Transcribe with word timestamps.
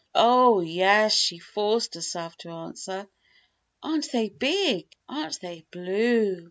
"Oh, 0.15 0.61
yes!" 0.61 1.13
she 1.13 1.37
forced 1.37 1.93
herself 1.93 2.35
to 2.37 2.49
answer. 2.49 3.07
"Aren't 3.83 4.11
they 4.11 4.29
big? 4.29 4.87
Aren't 5.07 5.39
they 5.41 5.63
blue? 5.69 6.39